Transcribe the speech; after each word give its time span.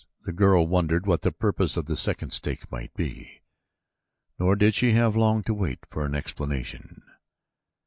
The 0.25 0.33
girl 0.33 0.65
wondered 0.65 1.05
what 1.05 1.21
the 1.21 1.31
purpose 1.31 1.77
of 1.77 1.85
the 1.85 1.95
second 1.95 2.33
stake 2.33 2.71
might 2.71 2.91
be, 2.95 3.41
nor 4.39 4.55
did 4.55 4.73
she 4.73 4.93
have 4.93 5.15
long 5.15 5.43
to 5.43 5.53
wait 5.53 5.85
for 5.91 6.03
an 6.05 6.15
explanation. 6.15 7.03